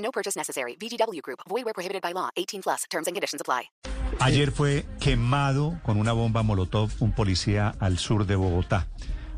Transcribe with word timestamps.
No 0.00 0.10
purchase 0.10 0.36
necessary. 0.36 0.76
VGW 0.76 1.22
Group. 1.22 1.40
Void 1.48 1.64
where 1.64 1.74
prohibited 1.74 2.02
by 2.02 2.12
law. 2.12 2.30
18 2.36 2.62
plus. 2.62 2.84
Terms 2.90 3.06
and 3.06 3.14
conditions 3.14 3.40
apply. 3.40 3.70
Ayer 4.18 4.50
fue 4.50 4.84
quemado 5.00 5.78
con 5.82 5.96
una 5.96 6.12
bomba 6.12 6.42
Molotov 6.42 6.90
un 7.00 7.12
policía 7.12 7.74
al 7.78 7.98
sur 7.98 8.26
de 8.26 8.36
Bogotá. 8.36 8.86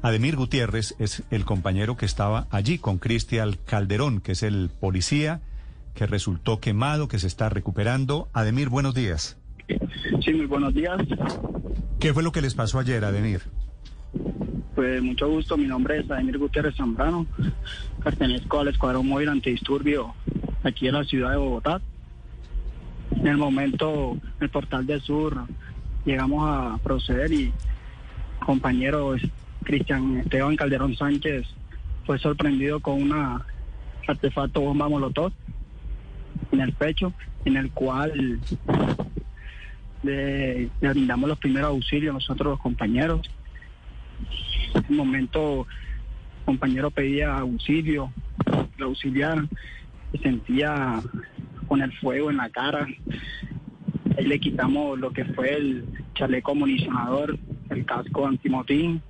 Ademir 0.03 0.35
Gutiérrez 0.35 0.97
es 0.99 1.23
el 1.31 1.45
compañero 1.45 1.97
que 1.97 2.07
estaba 2.07 2.49
allí 2.51 2.79
con 2.79 2.99
Cristian 2.99 3.57
Calderón, 3.65 4.21
que 4.21 4.33
es 4.33 4.43
el 4.43 4.71
policía 4.81 5.41
que 5.95 6.07
resultó 6.07 6.59
quemado, 6.59 7.07
que 7.07 7.21
se 7.21 7.29
está 7.29 7.49
recuperando. 7.49 8.29
Ademir, 8.33 8.69
buenos 8.69 8.95
días. 8.95 9.37
Sí, 10.25 10.33
muy 10.35 10.47
buenos 10.47 10.75
días. 10.75 10.99
¿Qué 12.01 12.13
fue 12.13 12.25
lo 12.25 12.33
que 12.33 12.43
les 12.43 12.55
pasó 12.55 12.81
ayer, 12.81 13.05
Ademir? 13.05 13.43
Pues 14.75 15.01
mucho 15.03 15.29
gusto, 15.29 15.57
mi 15.57 15.67
nombre 15.67 16.01
es 16.01 16.11
Ademir 16.11 16.39
Gutiérrez 16.39 16.75
Zambrano, 16.77 17.27
pertenezco 18.03 18.61
al 18.61 18.69
Escuadrón 18.69 19.07
Móvil 19.07 19.29
Antidisturbio 19.29 20.15
aquí 20.63 20.89
en 20.89 20.95
la 20.95 21.05
ciudad 21.05 21.31
de 21.31 21.37
Bogotá. 21.37 21.81
En 23.17 23.27
el 23.27 23.37
momento, 23.37 24.13
en 24.13 24.41
el 24.41 24.49
Portal 24.49 24.87
del 24.87 25.01
Sur, 25.03 25.47
llegamos 26.05 26.45
a 26.49 26.79
proceder 26.83 27.33
y 27.33 27.53
compañero 28.45 29.15
Cristian 29.65 30.19
Esteban 30.19 30.57
Calderón 30.57 30.97
Sánchez 30.97 31.47
fue 32.05 32.19
sorprendido 32.19 32.81
con 32.81 33.01
una 33.01 33.45
artefacto 34.07 34.61
bomba 34.61 34.89
molotov 34.89 35.33
en 36.51 36.61
el 36.61 36.73
pecho, 36.73 37.13
en 37.45 37.57
el 37.57 37.71
cual 37.71 38.41
le, 40.03 40.69
brindamos 40.81 41.29
los 41.29 41.39
primeros 41.39 41.71
auxilios 41.71 42.15
nosotros 42.15 42.53
los 42.53 42.61
compañeros. 42.61 43.31
En 44.75 44.85
un 44.89 44.97
momento, 44.97 45.67
el 46.41 46.45
compañero 46.45 46.91
pedía 46.91 47.39
auxilio, 47.39 48.13
lo 48.79 48.87
auxiliaron, 48.87 49.49
se 50.13 50.19
sentía 50.19 51.01
con 51.67 51.83
el 51.83 51.93
fuego 51.99 52.31
en 52.31 52.37
la 52.37 52.51
cara. 52.51 52.87
Ahí 54.17 54.27
le 54.27 54.39
quitamos 54.39 54.99
lo 54.99 55.11
que 55.13 55.25
fue 55.25 55.55
el 55.55 55.85
chaleco 56.15 56.55
municionador, 56.55 57.39
el 57.71 57.85
casco 57.85 58.27
antimotín. 58.27 59.03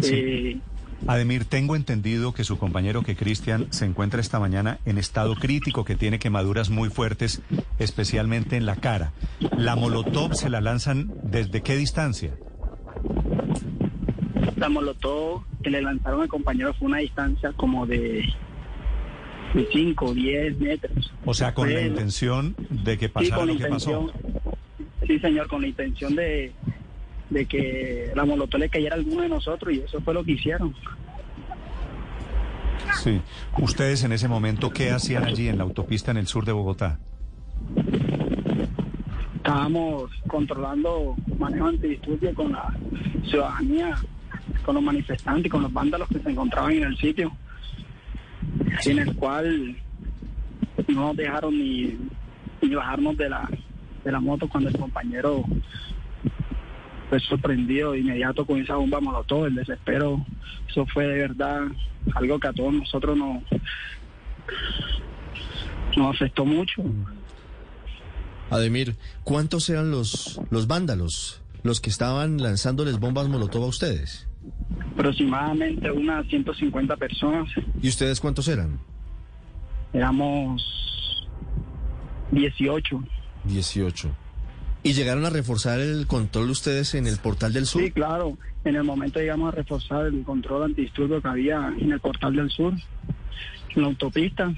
Sí. 0.00 0.14
Eh, 0.14 0.60
Ademir, 1.06 1.46
tengo 1.46 1.76
entendido 1.76 2.34
que 2.34 2.44
su 2.44 2.58
compañero 2.58 3.02
que 3.02 3.16
Cristian 3.16 3.66
se 3.70 3.86
encuentra 3.86 4.20
esta 4.20 4.38
mañana 4.38 4.78
en 4.84 4.98
estado 4.98 5.34
crítico, 5.34 5.84
que 5.84 5.96
tiene 5.96 6.18
quemaduras 6.18 6.68
muy 6.68 6.90
fuertes, 6.90 7.42
especialmente 7.78 8.56
en 8.56 8.66
la 8.66 8.76
cara. 8.76 9.12
¿La 9.56 9.76
Molotov 9.76 10.34
se 10.34 10.50
la 10.50 10.60
lanzan 10.60 11.10
desde 11.22 11.62
qué 11.62 11.76
distancia? 11.76 12.34
la 14.60 14.68
molotov 14.68 15.42
que 15.62 15.70
le 15.70 15.80
lanzaron 15.80 16.20
al 16.20 16.28
compañero 16.28 16.74
fue 16.74 16.88
una 16.88 16.98
distancia 16.98 17.52
como 17.54 17.86
de 17.86 18.22
5 19.52 20.04
o 20.04 20.14
10 20.14 20.58
metros. 20.58 21.12
O 21.24 21.34
sea, 21.34 21.54
con 21.54 21.72
la 21.72 21.82
intención 21.82 22.54
de 22.68 22.98
que 22.98 23.06
sí, 23.06 23.12
pasara 23.12 23.46
la 23.46 23.52
lo 23.52 23.58
que 23.58 23.66
pasó. 23.66 24.12
sí 25.06 25.18
señor, 25.18 25.48
con 25.48 25.62
la 25.62 25.68
intención 25.68 26.14
de, 26.14 26.52
de 27.30 27.46
que 27.46 28.12
la 28.14 28.24
molotov 28.24 28.60
le 28.60 28.68
cayera 28.68 28.96
a 28.96 28.98
alguno 28.98 29.22
de 29.22 29.28
nosotros 29.28 29.74
y 29.74 29.80
eso 29.80 30.00
fue 30.00 30.14
lo 30.14 30.24
que 30.24 30.32
hicieron. 30.32 30.74
Sí. 33.02 33.20
¿Ustedes 33.58 34.04
en 34.04 34.12
ese 34.12 34.28
momento 34.28 34.70
qué 34.70 34.90
hacían 34.90 35.24
allí 35.24 35.48
en 35.48 35.58
la 35.58 35.64
autopista 35.64 36.10
en 36.10 36.18
el 36.18 36.26
sur 36.26 36.44
de 36.44 36.52
Bogotá? 36.52 36.98
Estábamos 39.36 40.10
controlando 40.26 41.16
manejo 41.38 41.68
antidisturbio 41.68 42.34
con 42.34 42.52
la 42.52 42.72
ciudadanía, 43.24 43.96
con 44.64 44.74
los 44.74 44.84
manifestantes 44.84 45.46
y 45.46 45.48
con 45.48 45.62
los 45.62 45.72
vándalos 45.72 46.08
que 46.08 46.18
se 46.18 46.30
encontraban 46.30 46.72
en 46.72 46.84
el 46.84 46.96
sitio, 46.98 47.32
en 48.86 48.98
el 48.98 49.14
cual 49.16 49.76
no 50.88 51.08
nos 51.08 51.16
dejaron 51.16 51.56
ni, 51.56 51.96
ni 52.62 52.74
bajarnos 52.74 53.16
de 53.16 53.28
la, 53.28 53.48
de 54.04 54.12
la 54.12 54.20
moto 54.20 54.48
cuando 54.48 54.68
el 54.68 54.76
compañero 54.76 55.44
fue 57.08 57.20
sorprendido 57.20 57.92
de 57.92 58.00
inmediato 58.00 58.46
con 58.46 58.60
esa 58.60 58.76
bomba 58.76 59.00
molotov, 59.00 59.46
el 59.46 59.54
desespero, 59.56 60.24
eso 60.68 60.86
fue 60.86 61.06
de 61.06 61.18
verdad 61.18 61.62
algo 62.14 62.38
que 62.38 62.48
a 62.48 62.52
todos 62.52 62.72
nosotros 62.72 63.16
nos, 63.16 63.42
nos 65.96 66.14
afectó 66.14 66.44
mucho. 66.44 66.82
Ademir, 68.48 68.96
¿cuántos 69.24 69.68
eran 69.70 69.90
los, 69.90 70.40
los 70.50 70.66
vándalos, 70.66 71.42
los 71.62 71.80
que 71.80 71.90
estaban 71.90 72.38
lanzándoles 72.38 72.98
bombas 72.98 73.28
molotov 73.28 73.64
a 73.64 73.66
ustedes? 73.66 74.29
Aproximadamente 74.92 75.90
unas 75.90 76.26
150 76.26 76.96
personas. 76.96 77.48
¿Y 77.80 77.88
ustedes 77.88 78.20
cuántos 78.20 78.48
eran? 78.48 78.78
Éramos 79.92 80.62
18. 82.30 83.02
18. 83.44 84.10
¿Y 84.82 84.92
llegaron 84.92 85.26
a 85.26 85.30
reforzar 85.30 85.80
el 85.80 86.06
control 86.06 86.50
ustedes 86.50 86.94
en 86.94 87.06
el 87.06 87.18
portal 87.18 87.52
del 87.52 87.66
sur? 87.66 87.82
Sí, 87.82 87.90
claro. 87.90 88.38
En 88.64 88.76
el 88.76 88.84
momento 88.84 89.18
llegamos 89.20 89.52
a 89.52 89.56
reforzar 89.56 90.06
el 90.06 90.22
control 90.22 90.64
antidisturbio 90.64 91.20
que 91.20 91.28
había 91.28 91.72
en 91.78 91.92
el 91.92 92.00
portal 92.00 92.36
del 92.36 92.50
sur, 92.50 92.74
en 93.74 93.82
la 93.82 93.88
autopista. 93.88 94.54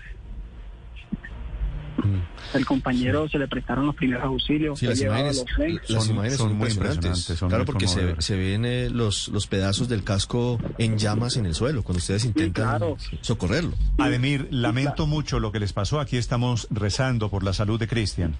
El 2.54 2.66
compañero 2.66 3.28
se 3.28 3.38
le 3.38 3.48
prestaron 3.48 3.86
los 3.86 3.94
primeros 3.94 4.22
auxilios. 4.24 4.74
Mm. 4.74 4.80
Sí, 4.80 4.86
las 4.86 5.00
imágenes, 5.00 5.36
los 5.38 5.56
CEN. 5.56 5.74
las 5.88 6.04
Son- 6.04 6.14
imágenes 6.14 6.36
son 6.38 6.48
son, 6.48 6.58
muy 6.58 6.68
impresionantes. 6.68 7.04
impresionantes, 7.04 7.38
son 7.38 7.48
claro, 7.48 7.64
muy 7.64 7.72
porque 7.72 7.88
se, 7.88 8.20
se 8.22 8.36
ven 8.36 8.64
eh, 8.64 8.90
los, 8.90 9.28
los 9.28 9.46
pedazos 9.46 9.88
del 9.88 10.04
casco 10.04 10.58
en 10.78 10.98
llamas 10.98 11.36
en 11.36 11.46
el 11.46 11.54
suelo 11.54 11.82
cuando 11.82 11.98
ustedes 11.98 12.24
intentan 12.24 12.64
claro. 12.78 12.96
socorrerlo. 13.20 13.72
Ademir, 13.98 14.48
lamento 14.50 15.06
mucho 15.06 15.40
lo 15.40 15.52
que 15.52 15.60
les 15.60 15.72
pasó. 15.72 16.00
Aquí 16.00 16.16
estamos 16.16 16.66
rezando 16.70 17.28
por 17.30 17.42
la 17.44 17.52
salud 17.52 17.78
de 17.78 17.88
Cristian. 17.88 18.34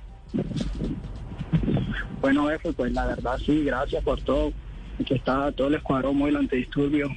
Bueno, 2.20 2.50
eso, 2.50 2.72
pues 2.72 2.92
la 2.92 3.06
verdad 3.06 3.36
sí, 3.44 3.64
gracias 3.64 4.02
por 4.04 4.20
todo. 4.22 4.52
Aquí 5.00 5.14
está 5.14 5.50
todo 5.52 5.68
el 5.68 5.74
escuadrón 5.74 6.16
móvil 6.16 6.36
antidisturbio 6.36 7.08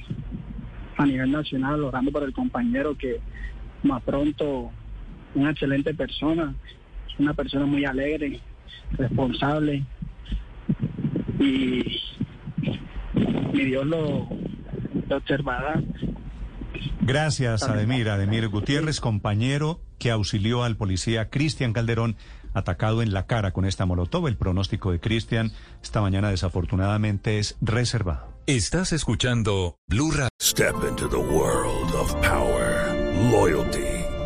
a 0.96 1.06
nivel 1.06 1.30
nacional, 1.30 1.84
orando 1.84 2.10
por 2.10 2.22
el 2.24 2.32
compañero 2.32 2.96
que 2.96 3.20
más 3.82 4.02
pronto, 4.02 4.70
una 5.36 5.50
excelente 5.50 5.94
persona, 5.94 6.54
una 7.18 7.34
persona 7.34 7.66
muy 7.66 7.84
alegre, 7.84 8.40
responsable 8.92 9.84
y 11.38 12.00
mi 13.52 13.64
Dios 13.64 13.86
lo, 13.86 14.28
lo 15.08 15.16
observará. 15.16 15.82
Gracias. 17.00 17.62
Ademir. 17.62 18.08
Ademir 18.08 18.48
Gutiérrez, 18.48 19.00
compañero 19.00 19.80
que 19.98 20.10
auxilió 20.10 20.64
al 20.64 20.76
policía 20.76 21.30
Cristian 21.30 21.72
Calderón, 21.72 22.16
atacado 22.52 23.02
en 23.02 23.12
la 23.12 23.26
cara 23.26 23.52
con 23.52 23.64
esta 23.64 23.86
molotov. 23.86 24.26
El 24.26 24.36
pronóstico 24.36 24.90
de 24.90 25.00
Cristian 25.00 25.52
esta 25.82 26.00
mañana 26.00 26.30
desafortunadamente 26.30 27.38
es 27.38 27.56
reservado. 27.60 28.34
Estás 28.46 28.92
escuchando 28.92 29.76
Blue 29.88 30.10
Radio. 30.10 30.28
Step 30.40 30.76
into 30.88 31.08
the 31.08 31.16
world 31.16 31.92
of 31.94 32.14
power, 32.22 32.94
loyalty, 33.30 33.95